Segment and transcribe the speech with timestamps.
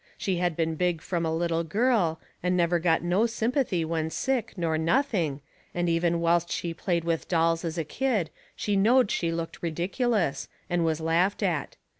[0.17, 4.55] She had been big from a little girl, and never got no sympathy when sick,
[4.57, 5.41] nor nothing,
[5.75, 10.47] and even whilst she played with dolls as a kid she knowed she looked ridiculous,
[10.71, 11.77] and was laughed at.